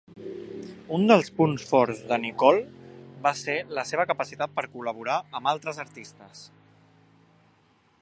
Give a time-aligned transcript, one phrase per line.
[0.95, 2.57] Un dels punts forts de Nichol
[3.27, 6.47] va ser la seva capacitat per col·laborar amb altres artistes.